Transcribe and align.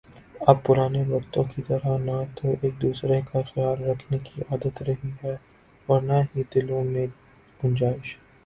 اب 0.41 0.57
پرانے 0.65 1.01
وقتوں 1.07 1.43
کی 1.51 1.61
طرح 1.61 1.97
نہ 1.99 2.15
تو 2.35 2.53
ایک 2.61 2.81
دوسرے 2.81 3.19
کا 3.27 3.41
خیال 3.49 3.83
رکھنے 3.83 4.17
کی 4.19 4.41
عادت 4.41 4.81
رہی 4.83 5.11
ہے 5.23 5.35
اور 5.89 6.01
نہ 6.01 6.19
ہی 6.27 6.43
دلوں 6.55 6.83
میں 6.85 7.05
گنجائش 7.59 8.17